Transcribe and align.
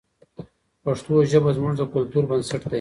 پښتو 0.83 1.13
ژبه 1.31 1.51
زموږ 1.57 1.73
د 1.77 1.81
کلتور 1.93 2.23
بنسټ 2.29 2.61
دی. 2.63 2.69